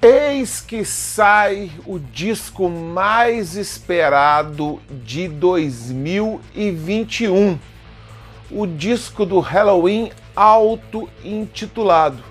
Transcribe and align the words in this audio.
Eis 0.00 0.60
que 0.60 0.84
sai 0.84 1.72
o 1.84 1.98
disco 1.98 2.70
mais 2.70 3.56
esperado 3.56 4.80
de 4.88 5.26
2021. 5.26 7.58
O 8.48 8.64
disco 8.64 9.26
do 9.26 9.40
Halloween 9.40 10.12
auto-intitulado. 10.36 12.22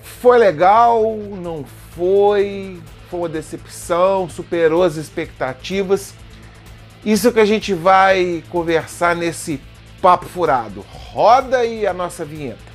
Foi 0.00 0.38
legal? 0.38 1.02
Não 1.42 1.64
foi? 1.96 2.80
Foi 3.10 3.18
uma 3.18 3.28
decepção? 3.28 4.28
Superou 4.28 4.84
as 4.84 4.94
expectativas? 4.94 6.14
Isso 7.04 7.32
que 7.32 7.40
a 7.40 7.44
gente 7.44 7.74
vai 7.74 8.44
conversar 8.48 9.16
nesse 9.16 9.60
papo 10.00 10.26
furado. 10.26 10.84
Roda 10.88 11.58
aí 11.58 11.84
a 11.84 11.92
nossa 11.92 12.24
vinheta. 12.24 12.71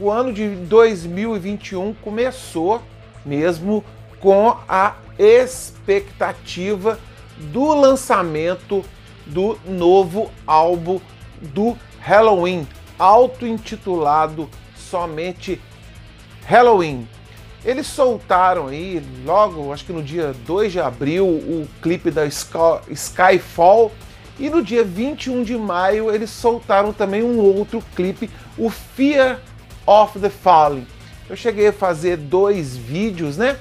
O 0.00 0.10
ano 0.10 0.32
de 0.32 0.48
2021 0.48 1.94
começou 1.94 2.82
mesmo 3.24 3.84
com 4.18 4.56
a 4.66 4.94
expectativa 5.18 6.98
do 7.36 7.74
lançamento 7.74 8.82
do 9.26 9.58
novo 9.66 10.30
álbum 10.46 10.98
do 11.40 11.76
Halloween, 12.00 12.66
auto-intitulado 12.98 14.48
somente 14.74 15.60
Halloween. 16.44 17.06
Eles 17.62 17.86
soltaram 17.86 18.68
aí, 18.68 19.02
logo, 19.24 19.70
acho 19.72 19.84
que 19.84 19.92
no 19.92 20.02
dia 20.02 20.34
2 20.46 20.72
de 20.72 20.80
abril, 20.80 21.26
o 21.26 21.68
clipe 21.82 22.10
da 22.10 22.22
Skyfall. 22.26 23.92
E 24.38 24.48
no 24.48 24.62
dia 24.62 24.82
21 24.82 25.42
de 25.42 25.54
maio 25.54 26.10
eles 26.10 26.30
soltaram 26.30 26.94
também 26.94 27.22
um 27.22 27.38
outro 27.38 27.82
clipe, 27.94 28.30
o 28.56 28.70
Fear 28.70 29.38
of 29.86 30.18
the 30.18 30.30
Fallen. 30.30 30.86
Eu 31.28 31.36
cheguei 31.36 31.68
a 31.68 31.72
fazer 31.72 32.16
dois 32.16 32.76
vídeos, 32.76 33.36
né? 33.36 33.56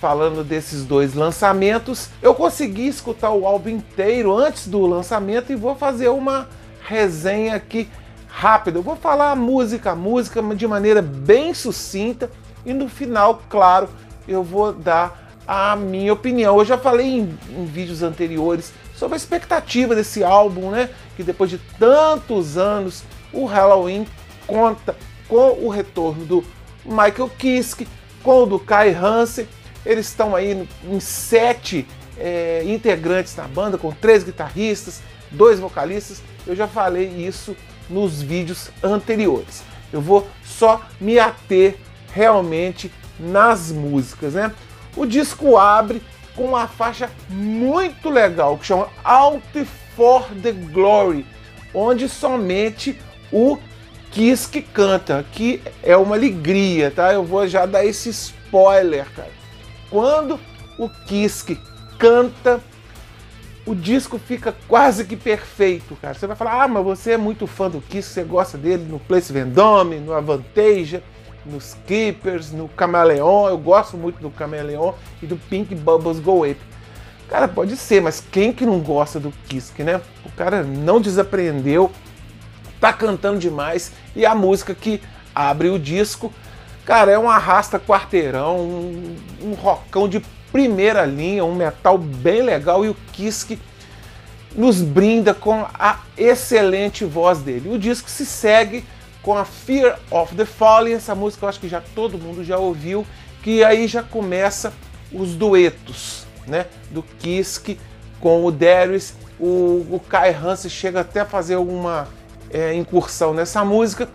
Falando 0.00 0.42
desses 0.42 0.84
dois 0.84 1.14
lançamentos. 1.14 2.08
Eu 2.22 2.34
consegui 2.34 2.88
escutar 2.88 3.30
o 3.30 3.46
álbum 3.46 3.68
inteiro 3.68 4.34
antes 4.34 4.66
do 4.66 4.86
lançamento 4.86 5.52
e 5.52 5.56
vou 5.56 5.74
fazer 5.74 6.08
uma 6.08 6.48
resenha 6.82 7.54
aqui 7.56 7.88
rápida. 8.26 8.78
Eu 8.78 8.82
vou 8.82 8.96
falar 8.96 9.36
música 9.36 9.90
a 9.92 9.96
música 9.96 10.42
de 10.54 10.66
maneira 10.66 11.02
bem 11.02 11.52
sucinta 11.52 12.30
e 12.64 12.72
no 12.72 12.88
final, 12.88 13.42
claro, 13.48 13.88
eu 14.26 14.42
vou 14.42 14.72
dar 14.72 15.34
a 15.46 15.76
minha 15.76 16.12
opinião. 16.12 16.58
Eu 16.58 16.64
já 16.64 16.78
falei 16.78 17.06
em, 17.06 17.38
em 17.50 17.64
vídeos 17.66 18.02
anteriores 18.02 18.72
sobre 18.94 19.14
a 19.14 19.16
expectativa 19.16 19.94
desse 19.94 20.22
álbum, 20.22 20.70
né? 20.70 20.88
Que 21.16 21.22
depois 21.22 21.50
de 21.50 21.58
tantos 21.78 22.56
anos 22.56 23.02
o 23.32 23.44
Halloween 23.44 24.06
conta 24.46 24.96
com 25.30 25.64
o 25.64 25.68
retorno 25.68 26.24
do 26.26 26.44
Michael 26.84 27.30
Kiske, 27.38 27.86
com 28.20 28.42
o 28.42 28.46
do 28.46 28.58
Kai 28.58 28.92
Hansen. 28.92 29.46
Eles 29.86 30.08
estão 30.08 30.34
aí 30.34 30.66
em 30.84 31.00
sete 31.00 31.86
é, 32.18 32.64
integrantes 32.66 33.36
na 33.36 33.44
banda, 33.44 33.78
com 33.78 33.92
três 33.92 34.24
guitarristas, 34.24 35.00
dois 35.30 35.60
vocalistas. 35.60 36.20
Eu 36.44 36.56
já 36.56 36.66
falei 36.66 37.06
isso 37.06 37.56
nos 37.88 38.20
vídeos 38.20 38.70
anteriores. 38.82 39.62
Eu 39.92 40.00
vou 40.00 40.28
só 40.44 40.82
me 41.00 41.18
ater 41.18 41.76
realmente 42.12 42.92
nas 43.18 43.70
músicas, 43.70 44.34
né? 44.34 44.52
O 44.96 45.06
disco 45.06 45.56
abre 45.56 46.02
com 46.34 46.44
uma 46.44 46.66
faixa 46.66 47.08
muito 47.28 48.10
legal 48.10 48.58
que 48.58 48.66
chama 48.66 48.88
Out 49.04 49.64
for 49.94 50.24
the 50.42 50.50
Glory, 50.50 51.24
onde 51.72 52.08
somente 52.08 52.98
o 53.32 53.58
Kiss 54.10 54.48
que 54.48 54.60
canta, 54.60 55.24
que 55.32 55.62
é 55.82 55.96
uma 55.96 56.16
alegria, 56.16 56.90
tá? 56.90 57.12
Eu 57.12 57.24
vou 57.24 57.46
já 57.46 57.64
dar 57.66 57.84
esse 57.84 58.10
spoiler, 58.10 59.06
cara. 59.14 59.30
Quando 59.88 60.38
o 60.78 60.88
Kiss 60.88 61.56
canta, 61.98 62.60
o 63.64 63.74
disco 63.74 64.18
fica 64.18 64.54
quase 64.66 65.04
que 65.04 65.16
perfeito, 65.16 65.96
cara. 66.00 66.14
Você 66.14 66.26
vai 66.26 66.34
falar, 66.34 66.62
ah, 66.62 66.68
mas 66.68 66.84
você 66.84 67.12
é 67.12 67.16
muito 67.16 67.46
fã 67.46 67.70
do 67.70 67.80
Kiss, 67.80 68.08
você 68.08 68.24
gosta 68.24 68.58
dele 68.58 68.84
no 68.88 68.98
Place 68.98 69.32
Vendôme, 69.32 69.96
no 69.96 70.12
Avantasia, 70.12 71.02
nos 71.46 71.76
Keepers, 71.86 72.50
no 72.50 72.68
Camaleon. 72.68 73.48
Eu 73.48 73.58
gosto 73.58 73.96
muito 73.96 74.20
do 74.20 74.30
Camaleon 74.30 74.92
e 75.22 75.26
do 75.26 75.36
Pink 75.36 75.74
Bubbles 75.74 76.18
Go 76.18 76.44
Ape. 76.44 76.60
Cara, 77.28 77.46
pode 77.46 77.76
ser, 77.76 78.02
mas 78.02 78.20
quem 78.20 78.52
que 78.52 78.66
não 78.66 78.80
gosta 78.80 79.20
do 79.20 79.30
Kiss, 79.46 79.72
né? 79.82 80.00
O 80.24 80.32
cara 80.32 80.64
não 80.64 81.00
desaprendeu 81.00 81.92
tá 82.80 82.92
cantando 82.92 83.38
demais. 83.38 83.92
E 84.16 84.24
a 84.24 84.34
música 84.34 84.74
que 84.74 85.00
abre 85.34 85.68
o 85.68 85.78
disco, 85.78 86.32
cara, 86.84 87.12
é 87.12 87.18
um 87.18 87.28
arrasta 87.28 87.78
quarteirão, 87.78 88.58
um, 88.58 89.16
um 89.42 89.52
rockão 89.52 90.08
de 90.08 90.20
primeira 90.50 91.04
linha, 91.04 91.44
um 91.44 91.54
metal 91.54 91.98
bem 91.98 92.42
legal. 92.42 92.84
E 92.84 92.88
o 92.88 92.96
Kiske 93.12 93.58
nos 94.54 94.80
brinda 94.80 95.32
com 95.32 95.66
a 95.74 96.00
excelente 96.16 97.04
voz 97.04 97.38
dele. 97.38 97.72
O 97.72 97.78
disco 97.78 98.10
se 98.10 98.26
segue 98.26 98.84
com 99.22 99.36
a 99.36 99.44
Fear 99.44 99.98
of 100.10 100.34
the 100.34 100.44
Fallen, 100.44 100.94
essa 100.94 101.14
música 101.14 101.44
eu 101.44 101.48
acho 101.48 101.60
que 101.60 101.68
já 101.68 101.82
todo 101.94 102.18
mundo 102.18 102.42
já 102.42 102.56
ouviu, 102.56 103.06
que 103.42 103.62
aí 103.62 103.86
já 103.86 104.02
começa 104.02 104.72
os 105.12 105.34
duetos, 105.34 106.26
né, 106.46 106.66
do 106.90 107.02
Kiske 107.02 107.78
com 108.18 108.44
o 108.44 108.50
Darius, 108.50 109.14
o, 109.38 109.86
o 109.90 110.02
Kai 110.08 110.34
Hansen 110.34 110.70
chega 110.70 111.00
até 111.00 111.20
a 111.20 111.26
fazer 111.26 111.56
uma 111.56 112.08
é, 112.50 112.74
incursão 112.74 113.32
nessa 113.32 113.64
música, 113.64 114.08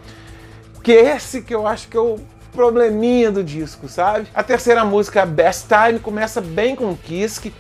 que 0.84 0.91
é 0.91 1.16
esse 1.16 1.41
que 1.41 1.53
eu 1.53 1.66
acho 1.66 1.88
que 1.88 1.97
é 1.97 2.00
o 2.00 2.19
probleminha 2.51 3.31
do 3.31 3.44
disco, 3.44 3.90
sabe? 3.90 4.28
A 4.34 4.41
terceira 4.41 4.85
música, 4.85 5.25
Best 5.25 5.68
Time, 5.68 6.00
começa 6.00 6.40
bem 6.40 6.75
com 6.75 6.95
Kiske, 6.95 7.53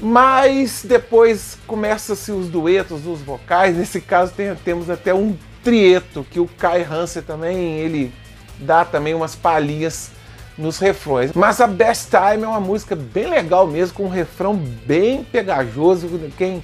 mas 0.00 0.84
depois 0.84 1.58
começa-se 1.66 2.32
os 2.32 2.48
duetos, 2.48 3.06
os 3.06 3.20
vocais. 3.20 3.76
Nesse 3.76 4.00
caso 4.00 4.32
tem, 4.32 4.54
temos 4.56 4.88
até 4.88 5.12
um 5.12 5.36
trieto 5.62 6.26
que 6.30 6.40
o 6.40 6.46
Kai 6.46 6.82
Hansen 6.82 7.22
também 7.22 7.78
ele 7.78 8.12
dá 8.58 8.84
também 8.84 9.14
umas 9.14 9.34
palhinhas 9.34 10.10
nos 10.56 10.78
refrões. 10.78 11.32
Mas 11.34 11.60
a 11.60 11.66
Best 11.66 12.08
Time 12.10 12.44
é 12.44 12.48
uma 12.48 12.60
música 12.60 12.96
bem 12.96 13.28
legal 13.28 13.66
mesmo, 13.66 13.94
com 13.94 14.04
um 14.04 14.08
refrão 14.08 14.54
bem 14.54 15.24
pegajoso. 15.24 16.08
Quem 16.36 16.62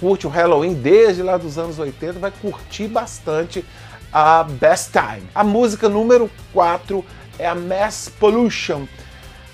curte 0.00 0.26
o 0.26 0.30
Halloween 0.30 0.74
desde 0.74 1.22
lá 1.22 1.36
dos 1.36 1.58
anos 1.58 1.78
80 1.78 2.18
vai 2.18 2.30
curtir 2.30 2.88
bastante 2.88 3.64
a 4.12 4.42
Best 4.42 4.90
Time. 4.92 5.28
A 5.34 5.44
música 5.44 5.88
número 5.88 6.30
4 6.52 7.04
é 7.38 7.46
a 7.46 7.54
Mass 7.54 8.10
Pollution. 8.18 8.86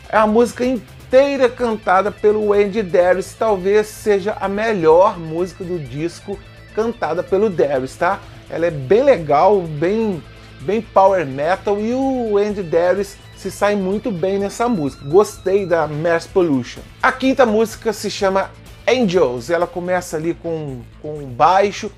É 0.08 0.16
a 0.16 0.26
música 0.26 0.64
inteira 0.64 1.48
cantada 1.48 2.10
pelo 2.10 2.52
Andy 2.52 2.82
Darius, 2.82 3.34
talvez 3.34 3.86
seja 3.86 4.36
a 4.40 4.48
melhor 4.48 5.18
música 5.18 5.64
do 5.64 5.78
disco 5.78 6.38
cantada 6.74 7.22
pelo 7.22 7.50
Darius, 7.50 7.96
tá? 7.96 8.20
Ela 8.48 8.66
é 8.66 8.70
bem 8.70 9.02
legal, 9.02 9.60
bem 9.60 10.22
bem 10.60 10.80
power 10.80 11.26
metal 11.26 11.78
e 11.78 11.92
o 11.92 12.38
Andy 12.38 12.62
Darius 12.62 13.16
se 13.36 13.50
sai 13.50 13.76
muito 13.76 14.10
bem 14.10 14.38
nessa 14.38 14.68
música. 14.68 15.04
Gostei 15.06 15.66
da 15.66 15.86
Mass 15.86 16.26
Pollution. 16.26 16.80
A 17.02 17.12
quinta 17.12 17.44
música 17.44 17.92
se 17.92 18.10
chama 18.10 18.50
Angels, 18.88 19.50
ela 19.50 19.66
começa 19.66 20.16
ali 20.16 20.34
com, 20.34 20.80
com 21.00 21.24
baixo, 21.26 21.90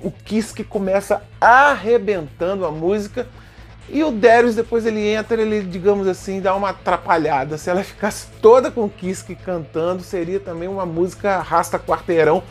o 0.00 0.10
Kiss 0.10 0.54
que 0.54 0.62
começa 0.62 1.22
arrebentando 1.40 2.64
a 2.64 2.70
música 2.70 3.26
e 3.88 4.04
o 4.04 4.10
Darius 4.10 4.54
depois 4.54 4.84
ele 4.84 5.06
entra, 5.06 5.40
ele 5.40 5.62
digamos 5.62 6.06
assim, 6.06 6.40
dá 6.40 6.54
uma 6.54 6.70
atrapalhada. 6.70 7.56
Se 7.56 7.70
ela 7.70 7.82
ficasse 7.82 8.26
toda 8.40 8.70
com 8.70 8.84
o 8.84 8.90
Kiss 8.90 9.24
cantando, 9.44 10.02
seria 10.02 10.38
também 10.38 10.68
uma 10.68 10.84
música 10.84 11.38
rasta 11.38 11.78
quarteirão 11.78 12.42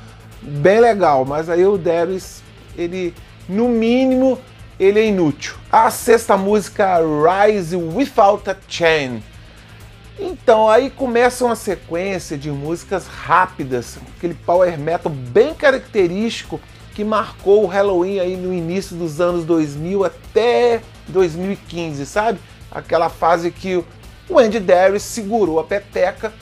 bem 0.41 0.79
legal, 0.79 1.25
mas 1.25 1.49
aí 1.49 1.65
o 1.65 1.77
Darius, 1.77 2.41
ele 2.75 3.13
no 3.47 3.69
mínimo, 3.69 4.39
ele 4.79 4.99
é 4.99 5.05
inútil. 5.05 5.55
A 5.71 5.89
sexta 5.89 6.35
música 6.35 6.97
Rise 6.99 7.75
Without 7.75 8.49
a 8.49 8.55
Chain 8.67 9.21
então 10.19 10.67
aí 10.67 10.89
começa 10.89 11.45
uma 11.45 11.55
sequência 11.55 12.37
de 12.37 12.51
músicas 12.51 13.05
rápidas, 13.07 13.97
aquele 14.17 14.33
power 14.33 14.77
metal 14.79 15.11
bem 15.11 15.53
característico 15.53 16.59
que 16.95 17.03
marcou 17.03 17.63
o 17.63 17.67
Halloween 17.67 18.19
aí 18.19 18.35
no 18.35 18.51
início 18.51 18.95
dos 18.95 19.21
anos 19.21 19.45
2000 19.45 20.03
até 20.03 20.81
2015, 21.07 22.05
sabe? 22.07 22.39
Aquela 22.71 23.09
fase 23.09 23.51
que 23.51 23.83
o 24.27 24.39
Andy 24.39 24.59
Darius 24.59 25.03
segurou 25.03 25.59
a 25.59 25.63
peteca, 25.63 26.33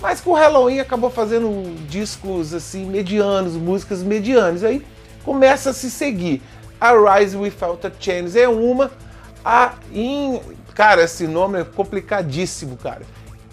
mas 0.00 0.20
que 0.20 0.28
o 0.28 0.32
Halloween 0.32 0.80
acabou 0.80 1.10
fazendo 1.10 1.76
discos 1.86 2.54
assim 2.54 2.86
medianos, 2.86 3.52
músicas 3.52 4.02
medianas. 4.02 4.64
Aí 4.64 4.84
começa 5.24 5.70
a 5.70 5.74
se 5.74 5.90
seguir. 5.90 6.40
A 6.80 6.92
Rise 6.92 7.36
Without 7.36 7.86
a 7.86 7.92
Chains 7.98 8.34
é 8.34 8.48
uma, 8.48 8.90
a 9.44 9.74
in... 9.92 10.40
cara, 10.78 11.02
esse 11.02 11.26
nome 11.26 11.60
é 11.60 11.64
complicadíssimo, 11.64 12.76
cara. 12.76 13.02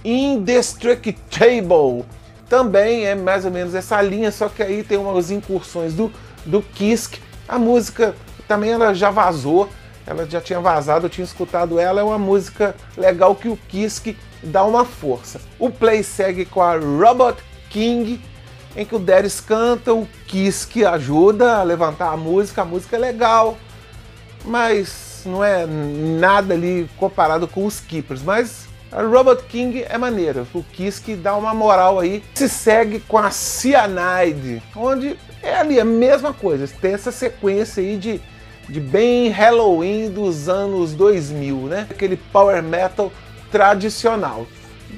Indestructible. 0.04 2.06
Também 2.48 3.08
é 3.08 3.16
mais 3.16 3.46
ou 3.46 3.50
menos 3.50 3.74
essa 3.74 4.00
linha, 4.00 4.32
só 4.32 4.48
que 4.48 4.62
aí 4.62 4.84
tem 4.84 5.00
umas 5.00 5.32
incursões 5.32 5.96
do, 5.96 6.14
do 6.46 6.62
Kisk. 6.62 7.16
A 7.48 7.58
música 7.58 8.14
também 8.48 8.70
ela 8.70 8.94
já 8.94 9.10
vazou. 9.10 9.68
ela 10.06 10.30
já 10.30 10.40
tinha 10.40 10.60
vazado, 10.60 11.08
eu 11.08 11.10
tinha 11.10 11.26
escutado 11.26 11.80
ela, 11.80 12.00
é 12.00 12.04
uma 12.04 12.20
música 12.20 12.76
legal 12.96 13.34
que 13.34 13.50
o 13.50 13.58
Kiske 13.58 14.16
dá 14.44 14.64
uma 14.64 14.86
força. 14.86 15.42
O 15.58 15.72
play 15.72 16.04
segue 16.04 16.46
com 16.46 16.62
a 16.62 16.78
Robot 16.78 17.42
King, 17.72 18.22
em 18.76 18.86
que 18.86 18.96
o 18.96 19.00
Darius 19.00 19.42
canta, 19.42 19.96
o 19.96 20.08
Kiske 20.28 20.86
ajuda 20.86 21.56
a 21.56 21.64
levantar 21.64 22.12
a 22.12 22.18
música, 22.18 22.62
a 22.62 22.66
música 22.66 22.98
é 22.98 23.00
legal, 23.00 23.58
mas 24.44 25.05
não 25.28 25.44
é 25.44 25.66
nada 25.66 26.54
ali 26.54 26.90
comparado 26.98 27.48
com 27.48 27.66
os 27.66 27.80
Keepers, 27.80 28.22
mas 28.22 28.68
Robot 28.92 29.44
King 29.44 29.84
é 29.88 29.98
maneira, 29.98 30.46
o 30.54 30.64
Kiske 30.64 31.16
dá 31.16 31.36
uma 31.36 31.54
moral 31.54 32.00
aí. 32.00 32.24
Se 32.34 32.48
segue 32.48 33.00
com 33.02 33.18
a 33.18 33.30
Cyanide, 33.30 34.62
onde 34.76 35.18
é 35.44 35.58
ali 35.58 35.80
a 35.80 35.86
mesma 35.86 36.34
coisa, 36.34 36.68
tem 36.80 36.94
essa 36.94 37.12
sequência 37.12 37.82
aí 37.82 37.98
de 37.98 38.22
de 38.68 38.80
bem 38.80 39.30
Halloween 39.30 40.10
dos 40.10 40.50
anos 40.50 40.94
2000, 40.94 41.56
né? 41.68 41.88
Aquele 41.90 42.18
power 42.18 42.64
metal 42.64 43.12
tradicional. 43.52 44.48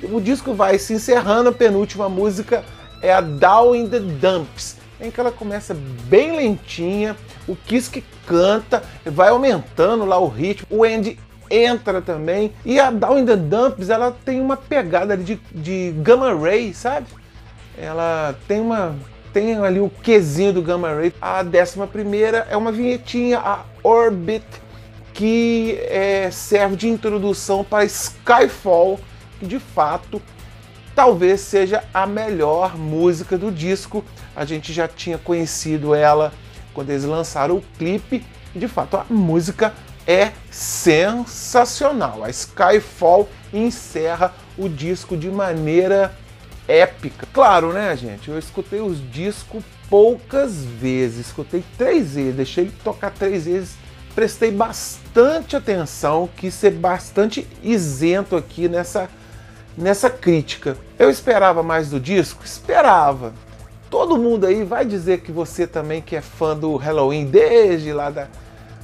O 0.03 0.21
disco 0.21 0.53
vai 0.53 0.77
se 0.79 0.93
encerrando, 0.93 1.49
a 1.49 1.53
penúltima 1.53 2.07
música 2.07 2.63
é 3.01 3.13
a 3.13 3.21
Down 3.21 3.75
in 3.75 3.89
the 3.89 3.99
Dumps, 3.99 4.77
em 4.99 5.11
que 5.11 5.19
ela 5.19 5.31
começa 5.31 5.75
bem 6.05 6.35
lentinha, 6.35 7.15
o 7.47 7.55
Kiss 7.55 7.89
que 7.89 8.03
canta, 8.25 8.83
vai 9.05 9.29
aumentando 9.29 10.05
lá 10.05 10.17
o 10.19 10.27
ritmo, 10.27 10.67
o 10.69 10.83
Andy 10.83 11.19
entra 11.49 12.01
também, 12.01 12.53
e 12.65 12.79
a 12.79 12.91
Down 12.91 13.19
in 13.19 13.25
the 13.25 13.35
Dumps 13.35 13.89
ela 13.89 14.15
tem 14.25 14.41
uma 14.41 14.57
pegada 14.57 15.15
de, 15.15 15.39
de 15.51 15.93
Gamma 15.97 16.35
Ray, 16.35 16.73
sabe? 16.73 17.07
Ela 17.77 18.35
tem 18.47 18.59
uma 18.59 18.95
tem 19.31 19.55
ali 19.55 19.79
o 19.79 19.91
Qzinho 20.01 20.51
do 20.51 20.63
Gamma 20.63 20.91
Ray. 20.91 21.13
A 21.21 21.43
décima 21.43 21.85
primeira 21.85 22.47
é 22.49 22.57
uma 22.57 22.71
vinhetinha, 22.71 23.37
a 23.37 23.65
Orbit, 23.83 24.45
que 25.13 25.77
é, 25.81 26.29
serve 26.31 26.75
de 26.75 26.89
introdução 26.89 27.63
para 27.63 27.85
Skyfall, 27.85 28.99
que 29.39 29.45
de 29.45 29.59
fato 29.59 30.21
talvez 30.97 31.41
seja 31.41 31.83
a 31.93 32.07
melhor 32.07 32.75
música 32.75 33.37
do 33.37 33.51
disco. 33.51 34.03
A 34.35 34.43
gente 34.45 34.73
já 34.73 34.87
tinha 34.87 35.19
conhecido 35.19 35.93
ela 35.93 36.33
quando 36.73 36.89
eles 36.89 37.03
lançaram 37.03 37.57
o 37.57 37.63
clipe. 37.77 38.25
De 38.55 38.67
fato, 38.67 38.97
a 38.97 39.05
música 39.07 39.75
é 40.07 40.31
sensacional. 40.49 42.23
A 42.23 42.31
Skyfall 42.31 43.29
encerra 43.53 44.33
o 44.57 44.67
disco 44.67 45.15
de 45.15 45.29
maneira 45.29 46.15
épica. 46.67 47.27
Claro, 47.31 47.71
né, 47.73 47.95
gente? 47.95 48.29
Eu 48.29 48.39
escutei 48.39 48.81
os 48.81 48.97
discos 49.11 49.63
poucas 49.87 50.65
vezes, 50.65 51.27
escutei 51.27 51.63
três 51.77 52.15
vezes, 52.15 52.35
deixei 52.35 52.71
tocar 52.83 53.11
três 53.11 53.45
vezes, 53.45 53.75
prestei 54.15 54.49
bastante 54.49 55.55
atenção, 55.55 56.27
quis 56.35 56.55
ser 56.55 56.71
bastante 56.71 57.47
isento 57.61 58.35
aqui 58.35 58.67
nessa, 58.67 59.07
nessa 59.77 60.09
crítica. 60.09 60.75
Eu 60.97 61.09
esperava 61.09 61.61
mais 61.61 61.89
do 61.89 61.99
disco? 61.99 62.43
Esperava. 62.43 63.33
Todo 63.89 64.17
mundo 64.17 64.45
aí 64.45 64.63
vai 64.63 64.83
dizer 64.83 65.21
que 65.21 65.31
você 65.31 65.67
também 65.67 66.01
que 66.01 66.15
é 66.15 66.21
fã 66.21 66.57
do 66.57 66.75
Halloween 66.75 67.25
desde 67.25 67.93
lá 67.93 68.09
da, 68.09 68.27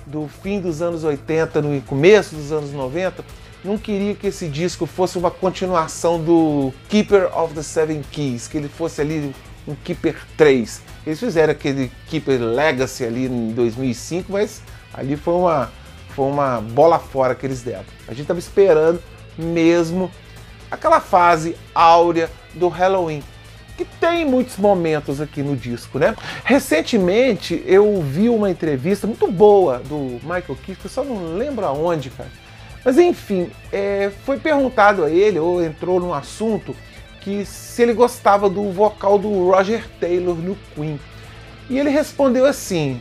do 0.05 0.29
fim 0.41 0.61
dos 0.61 0.81
anos 0.81 1.03
80, 1.03 1.61
no 1.61 1.81
começo 1.81 2.35
dos 2.35 2.51
anos 2.51 2.71
90, 2.71 3.25
não 3.63 3.77
queria 3.77 4.13
que 4.13 4.27
esse 4.27 4.47
disco 4.47 4.85
fosse 4.85 5.17
uma 5.17 5.31
continuação 5.31 6.21
do 6.21 6.73
Keeper 6.87 7.37
of 7.37 7.53
the 7.53 7.63
Seven 7.63 8.01
Keys, 8.11 8.47
que 8.47 8.57
ele 8.57 8.69
fosse 8.69 9.01
ali 9.01 9.33
um 9.67 9.75
Keeper 9.75 10.15
3. 10.37 10.81
Eles 11.05 11.19
fizeram 11.19 11.51
aquele 11.51 11.91
Keeper 12.07 12.41
Legacy 12.41 13.03
ali 13.03 13.25
em 13.25 13.51
2005, 13.51 14.31
mas 14.31 14.61
ali 14.93 15.17
foi 15.17 15.33
uma, 15.33 15.71
foi 16.09 16.25
uma 16.25 16.61
bola 16.61 16.99
fora 16.99 17.35
que 17.35 17.45
eles 17.45 17.61
deram. 17.61 17.85
A 18.07 18.11
gente 18.11 18.23
estava 18.23 18.39
esperando 18.39 19.01
mesmo 19.37 20.11
aquela 20.73 20.99
fase 20.99 21.55
áurea 21.73 22.29
do 22.53 22.67
Halloween, 22.67 23.23
que 23.77 23.85
tem 23.85 24.25
muitos 24.25 24.57
momentos 24.57 25.19
aqui 25.19 25.41
no 25.41 25.55
disco, 25.55 25.97
né? 25.97 26.15
Recentemente 26.43 27.63
eu 27.65 28.01
vi 28.01 28.29
uma 28.29 28.49
entrevista 28.49 29.07
muito 29.07 29.31
boa 29.31 29.79
do 29.79 30.19
Michael 30.21 30.57
Kiske, 30.63 30.87
só 30.89 31.03
não 31.03 31.35
lembro 31.35 31.65
aonde, 31.65 32.09
cara 32.09 32.43
mas 32.83 32.97
enfim, 32.97 33.49
é, 33.71 34.11
foi 34.25 34.37
perguntado 34.37 35.03
a 35.03 35.09
ele, 35.09 35.39
ou 35.39 35.63
entrou 35.63 35.99
num 35.99 36.13
assunto, 36.13 36.75
que 37.21 37.45
se 37.45 37.81
ele 37.81 37.93
gostava 37.93 38.49
do 38.49 38.71
vocal 38.71 39.17
do 39.17 39.49
Roger 39.49 39.87
Taylor 39.99 40.35
no 40.35 40.57
Queen. 40.75 40.99
E 41.69 41.79
ele 41.79 41.89
respondeu 41.89 42.45
assim: 42.45 42.99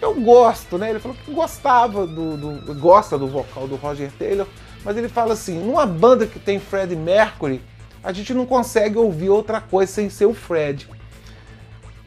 Eu 0.00 0.14
gosto, 0.14 0.78
né? 0.78 0.90
Ele 0.90 0.98
falou 0.98 1.16
que 1.22 1.30
gostava 1.30 2.06
do, 2.06 2.36
do, 2.36 2.74
gosta 2.74 3.18
do 3.18 3.28
vocal 3.28 3.68
do 3.68 3.76
Roger 3.76 4.10
Taylor, 4.18 4.46
mas 4.84 4.96
ele 4.96 5.08
fala 5.08 5.32
assim: 5.32 5.58
numa 5.58 5.86
banda 5.86 6.26
que 6.26 6.38
tem 6.38 6.58
Fred 6.58 6.94
Mercury, 6.94 7.60
a 8.02 8.12
gente 8.12 8.32
não 8.32 8.46
consegue 8.46 8.96
ouvir 8.98 9.28
outra 9.28 9.60
coisa 9.60 9.90
sem 9.90 10.10
ser 10.10 10.26
o 10.26 10.34
Fred. 10.34 10.88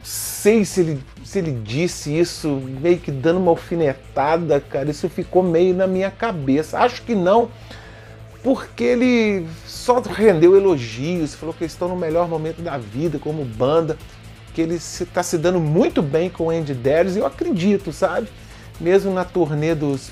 Sei 0.02 0.64
se 0.64 0.80
ele 0.80 1.02
se 1.32 1.38
ele 1.38 1.52
disse 1.52 2.18
isso 2.18 2.48
meio 2.80 2.98
que 2.98 3.10
dando 3.10 3.38
uma 3.38 3.52
alfinetada, 3.52 4.60
cara, 4.60 4.90
isso 4.90 5.08
ficou 5.08 5.42
meio 5.42 5.74
na 5.74 5.86
minha 5.86 6.10
cabeça. 6.10 6.78
Acho 6.78 7.00
que 7.02 7.14
não, 7.14 7.48
porque 8.42 8.84
ele 8.84 9.46
só 9.66 9.98
rendeu 10.00 10.54
elogios, 10.54 11.34
falou 11.34 11.54
que 11.54 11.64
eles 11.64 11.72
estão 11.72 11.88
no 11.88 11.96
melhor 11.96 12.28
momento 12.28 12.60
da 12.60 12.76
vida 12.76 13.18
como 13.18 13.46
banda, 13.46 13.96
que 14.52 14.60
ele 14.60 14.74
está 14.74 15.22
se, 15.22 15.30
se, 15.30 15.38
dando 15.38 15.58
muito 15.58 16.02
bem 16.02 16.28
com 16.28 16.48
o 16.48 16.50
Andy 16.50 16.74
Darius, 16.74 17.16
e 17.16 17.20
eu 17.20 17.26
acredito, 17.26 17.90
sabe? 17.90 18.28
Mesmo 18.82 19.12
na 19.14 19.24
turnê 19.24 19.74
dos, 19.76 20.10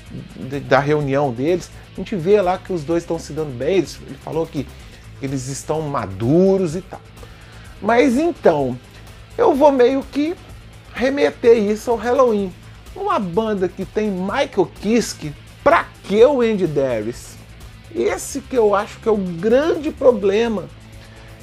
da 0.67 0.79
reunião 0.79 1.33
deles, 1.33 1.69
a 1.93 1.95
gente 1.97 2.15
vê 2.15 2.41
lá 2.41 2.57
que 2.57 2.71
os 2.71 2.85
dois 2.85 3.03
estão 3.03 3.19
se 3.19 3.33
dando 3.33 3.53
bem, 3.55 3.79
ele 3.79 4.17
falou 4.23 4.47
que 4.47 4.65
eles 5.21 5.49
estão 5.49 5.81
maduros 5.81 6.75
e 6.75 6.81
tal. 6.81 7.01
Mas 7.81 8.17
então, 8.17 8.79
eu 9.37 9.53
vou 9.53 9.73
meio 9.73 10.01
que 10.03 10.35
remeter 10.93 11.57
isso 11.57 11.91
ao 11.91 11.97
Halloween. 11.97 12.53
Uma 12.95 13.19
banda 13.19 13.67
que 13.67 13.83
tem 13.83 14.09
Michael 14.09 14.71
Kiske, 14.81 15.33
pra 15.63 15.85
que 16.03 16.23
o 16.23 16.41
Andy 16.41 16.65
Darius? 16.65 17.35
Esse 17.93 18.39
que 18.39 18.55
eu 18.55 18.73
acho 18.73 18.99
que 18.99 19.09
é 19.09 19.11
o 19.11 19.17
grande 19.17 19.91
problema. 19.91 20.65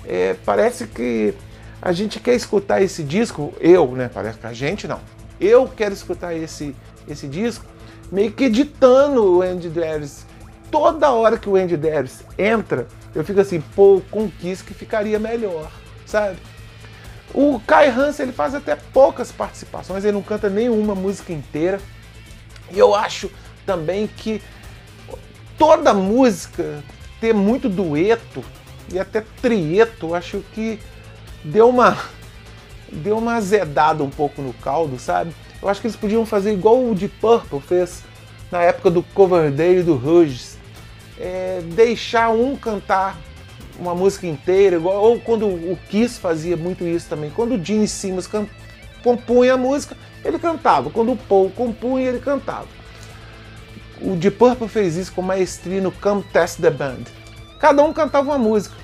É, 0.06 0.34
parece 0.46 0.86
que 0.86 1.34
a 1.80 1.92
gente 1.92 2.18
quer 2.20 2.34
escutar 2.34 2.82
esse 2.82 3.02
disco, 3.02 3.52
eu, 3.60 3.86
né? 3.92 4.10
Parece 4.12 4.38
que 4.38 4.46
a 4.46 4.52
gente 4.52 4.88
não. 4.88 5.00
Eu 5.40 5.68
quero 5.68 5.94
escutar 5.94 6.34
esse, 6.34 6.74
esse 7.08 7.26
disco 7.26 7.64
meio 8.10 8.32
que 8.32 8.44
editando 8.44 9.36
o 9.36 9.42
Andy 9.42 9.68
Darius. 9.68 10.24
Toda 10.70 11.10
hora 11.10 11.38
que 11.38 11.48
o 11.48 11.56
Andy 11.56 11.76
Darius 11.76 12.22
entra, 12.36 12.86
eu 13.14 13.24
fico 13.24 13.40
assim, 13.40 13.60
pô, 13.74 14.02
o 14.12 14.30
Kiske 14.38 14.74
ficaria 14.74 15.18
melhor, 15.18 15.70
sabe? 16.04 16.36
O 17.32 17.60
Kai 17.66 17.88
Hansen 17.88 18.24
ele 18.24 18.32
faz 18.32 18.54
até 18.54 18.74
poucas 18.76 19.30
participações, 19.30 20.04
ele 20.04 20.12
não 20.12 20.22
canta 20.22 20.48
nenhuma 20.48 20.94
música 20.94 21.32
inteira. 21.32 21.80
E 22.70 22.78
eu 22.78 22.94
acho 22.94 23.30
também 23.64 24.06
que 24.06 24.42
toda 25.56 25.92
música 25.92 26.82
ter 27.20 27.34
muito 27.34 27.68
dueto 27.68 28.44
e 28.92 28.98
até 28.98 29.22
trieto, 29.42 30.14
acho 30.14 30.42
que 30.54 30.78
deu 31.44 31.68
uma 31.68 31.96
deu 32.90 33.18
uma 33.18 33.34
azedada 33.34 34.02
um 34.02 34.10
pouco 34.10 34.40
no 34.40 34.52
caldo, 34.54 34.98
sabe? 34.98 35.34
Eu 35.60 35.68
acho 35.68 35.80
que 35.80 35.86
eles 35.86 35.96
podiam 35.96 36.24
fazer 36.24 36.52
igual 36.52 36.84
o 36.84 36.94
de 36.94 37.08
Purple 37.08 37.60
fez 37.60 38.02
na 38.50 38.62
época 38.62 38.90
do 38.90 39.02
Coverdale 39.02 39.80
e 39.80 39.82
do 39.82 39.94
Hughes. 39.94 40.56
É, 41.18 41.60
deixar 41.74 42.30
um 42.30 42.56
cantar 42.56 43.18
uma 43.78 43.94
música 43.94 44.26
inteira, 44.26 44.76
igual, 44.76 44.96
ou 45.02 45.20
quando 45.20 45.46
o 45.46 45.78
Kiss 45.88 46.18
fazia 46.18 46.56
muito 46.56 46.84
isso 46.84 47.08
também. 47.08 47.30
Quando 47.30 47.54
o 47.54 47.64
Gene 47.64 47.86
Simmons 47.86 48.26
can, 48.26 48.46
compunha 49.02 49.54
a 49.54 49.56
música, 49.56 49.96
ele 50.24 50.38
cantava. 50.38 50.90
Quando 50.90 51.12
o 51.12 51.16
Paul 51.16 51.50
compunha, 51.50 52.08
ele 52.08 52.18
cantava. 52.18 52.66
O 54.00 54.14
Deep 54.14 54.36
Purple 54.36 54.68
fez 54.68 54.96
isso 54.96 55.12
com 55.12 55.22
maestria 55.22 55.80
no 55.80 55.90
Come 55.90 56.22
Test 56.22 56.60
the 56.60 56.70
Band. 56.70 57.04
Cada 57.58 57.82
um 57.82 57.92
cantava 57.92 58.30
uma 58.30 58.38
música. 58.38 58.74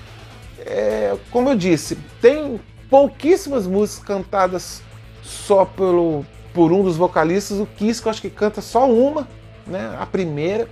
É, 0.59 1.15
como 1.31 1.49
eu 1.49 1.55
disse, 1.55 1.97
tem 2.21 2.59
pouquíssimas 2.89 3.67
músicas 3.67 4.05
cantadas 4.05 4.81
só 5.21 5.65
pelo, 5.65 6.25
por 6.55 6.71
um 6.71 6.81
dos 6.81 6.95
vocalistas. 6.95 7.59
O 7.59 7.65
Kiss, 7.65 8.01
que 8.01 8.07
eu 8.07 8.09
acho 8.09 8.21
que 8.21 8.29
canta 8.29 8.61
só 8.61 8.89
uma, 8.89 9.27
né, 9.67 9.95
a 9.99 10.05
primeira. 10.05 10.67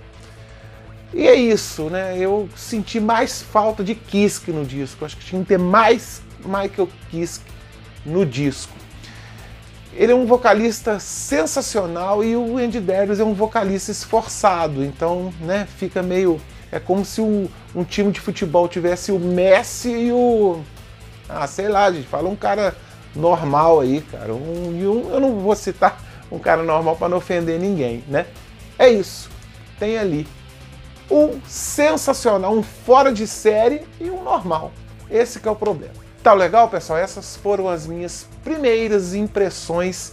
E 1.12 1.28
é 1.28 1.34
isso, 1.34 1.84
né? 1.84 2.18
Eu 2.18 2.48
senti 2.56 2.98
mais 2.98 3.40
falta 3.40 3.84
de 3.84 3.94
Kiske 3.94 4.50
no 4.50 4.64
disco. 4.64 5.04
Acho 5.04 5.16
que 5.16 5.24
tinha 5.24 5.40
que 5.42 5.46
ter 5.46 5.58
mais 5.58 6.22
Michael 6.44 6.88
Kiske 7.10 7.44
no 8.04 8.26
disco. 8.26 8.72
Ele 9.92 10.10
é 10.10 10.14
um 10.14 10.26
vocalista 10.26 10.98
sensacional 10.98 12.24
e 12.24 12.34
o 12.34 12.58
Andy 12.58 12.80
Darius 12.80 13.20
é 13.20 13.24
um 13.24 13.34
vocalista 13.34 13.92
esforçado. 13.92 14.82
Então, 14.84 15.32
né, 15.40 15.68
fica 15.76 16.02
meio. 16.02 16.40
É 16.72 16.80
como 16.80 17.04
se 17.04 17.20
o, 17.20 17.48
um 17.76 17.84
time 17.84 18.10
de 18.10 18.18
futebol 18.18 18.66
tivesse 18.66 19.12
o 19.12 19.18
Messi 19.20 19.90
e 19.90 20.12
o. 20.12 20.62
Ah, 21.28 21.46
sei 21.46 21.68
lá, 21.68 21.92
gente, 21.92 22.08
fala 22.08 22.28
um 22.28 22.34
cara 22.34 22.74
normal 23.14 23.80
aí, 23.80 24.00
cara. 24.00 24.32
Um, 24.32 24.68
um, 24.68 25.10
eu 25.12 25.20
não 25.20 25.38
vou 25.40 25.54
citar 25.54 26.00
um 26.30 26.38
cara 26.38 26.62
normal 26.62 26.96
para 26.96 27.08
não 27.08 27.18
ofender 27.18 27.58
ninguém, 27.58 28.04
né? 28.08 28.26
É 28.78 28.88
isso. 28.88 29.30
tem 29.78 29.98
ali 29.98 30.26
um 31.10 31.40
sensacional, 31.46 32.52
um 32.52 32.62
fora 32.62 33.12
de 33.12 33.26
série 33.26 33.82
e 34.00 34.10
um 34.10 34.22
normal. 34.22 34.72
Esse 35.10 35.38
que 35.38 35.46
é 35.46 35.50
o 35.50 35.56
problema. 35.56 35.94
Tá 36.22 36.32
legal, 36.32 36.68
pessoal? 36.68 36.98
Essas 36.98 37.36
foram 37.36 37.68
as 37.68 37.86
minhas 37.86 38.26
primeiras 38.42 39.14
impressões 39.14 40.12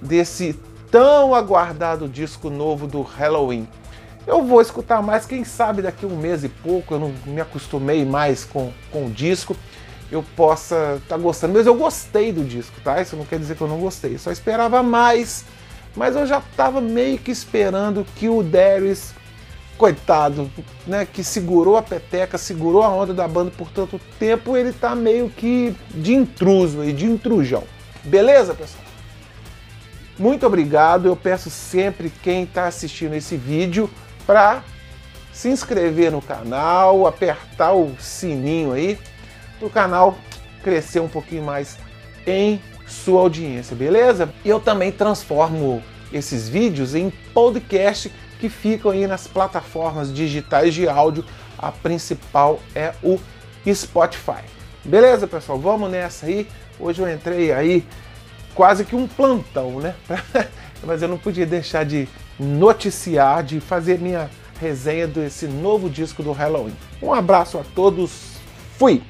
desse 0.00 0.58
tão 0.90 1.34
aguardado 1.34 2.08
disco 2.08 2.48
novo 2.48 2.86
do 2.86 3.02
Halloween. 3.02 3.68
Eu 4.26 4.42
vou 4.42 4.60
escutar 4.60 5.02
mais, 5.02 5.26
quem 5.26 5.44
sabe 5.44 5.82
daqui 5.82 6.06
um 6.06 6.16
mês 6.16 6.44
e 6.44 6.48
pouco, 6.48 6.94
eu 6.94 7.00
não 7.00 7.14
me 7.26 7.40
acostumei 7.40 8.04
mais 8.04 8.44
com, 8.44 8.72
com 8.90 9.06
o 9.06 9.10
disco, 9.10 9.56
eu 10.10 10.24
possa 10.36 10.96
estar 10.96 11.16
tá 11.16 11.18
gostando. 11.18 11.54
Mas 11.54 11.66
eu 11.66 11.74
gostei 11.74 12.32
do 12.32 12.44
disco, 12.44 12.80
tá? 12.82 13.00
Isso 13.00 13.16
não 13.16 13.24
quer 13.24 13.38
dizer 13.38 13.56
que 13.56 13.60
eu 13.60 13.68
não 13.68 13.78
gostei, 13.78 14.14
eu 14.14 14.18
só 14.18 14.30
esperava 14.30 14.82
mais, 14.82 15.44
mas 15.94 16.16
eu 16.16 16.26
já 16.26 16.38
estava 16.38 16.80
meio 16.80 17.18
que 17.18 17.30
esperando 17.30 18.06
que 18.16 18.28
o 18.28 18.42
Darius, 18.42 19.12
coitado, 19.78 20.50
né, 20.86 21.06
que 21.10 21.24
segurou 21.24 21.76
a 21.76 21.82
peteca, 21.82 22.36
segurou 22.36 22.82
a 22.82 22.88
onda 22.88 23.14
da 23.14 23.26
banda 23.26 23.50
por 23.56 23.70
tanto 23.70 24.00
tempo, 24.18 24.56
ele 24.56 24.72
tá 24.72 24.94
meio 24.94 25.30
que 25.30 25.74
de 25.90 26.14
intruso 26.14 26.84
e 26.84 26.92
de 26.92 27.06
intrujão. 27.06 27.64
Beleza, 28.04 28.54
pessoal? 28.54 28.84
Muito 30.18 30.46
obrigado. 30.46 31.06
Eu 31.06 31.16
peço 31.16 31.48
sempre 31.48 32.10
quem 32.22 32.42
está 32.42 32.66
assistindo 32.66 33.14
esse 33.14 33.38
vídeo 33.38 33.88
para 34.26 34.62
se 35.32 35.48
inscrever 35.48 36.12
no 36.12 36.20
canal, 36.20 37.06
apertar 37.06 37.72
o 37.72 37.96
sininho 37.98 38.72
aí, 38.72 38.98
para 39.60 39.66
o 39.66 39.70
canal 39.70 40.18
crescer 40.62 41.00
um 41.00 41.08
pouquinho 41.08 41.44
mais 41.44 41.76
em 42.26 42.60
sua 42.86 43.20
audiência, 43.20 43.76
beleza? 43.76 44.32
E 44.44 44.48
eu 44.48 44.58
também 44.58 44.90
transformo 44.90 45.82
esses 46.12 46.48
vídeos 46.48 46.94
em 46.94 47.10
podcast 47.32 48.10
que 48.40 48.48
ficam 48.48 48.90
aí 48.90 49.06
nas 49.06 49.26
plataformas 49.26 50.12
digitais 50.12 50.74
de 50.74 50.88
áudio. 50.88 51.24
A 51.58 51.70
principal 51.70 52.58
é 52.74 52.94
o 53.02 53.20
Spotify. 53.72 54.42
Beleza, 54.82 55.26
pessoal? 55.26 55.58
Vamos 55.58 55.90
nessa 55.90 56.26
aí. 56.26 56.48
Hoje 56.78 57.02
eu 57.02 57.12
entrei 57.12 57.52
aí 57.52 57.86
quase 58.54 58.84
que 58.84 58.96
um 58.96 59.06
plantão, 59.06 59.78
né? 59.78 59.94
Mas 60.82 61.02
eu 61.02 61.08
não 61.08 61.18
podia 61.18 61.44
deixar 61.44 61.84
de 61.84 62.08
noticiar, 62.38 63.42
de 63.42 63.60
fazer 63.60 63.98
minha 63.98 64.30
resenha 64.58 65.06
desse 65.06 65.46
novo 65.46 65.90
disco 65.90 66.22
do 66.22 66.32
Halloween. 66.32 66.74
Um 67.02 67.12
abraço 67.12 67.58
a 67.58 67.64
todos, 67.74 68.38
fui! 68.78 69.02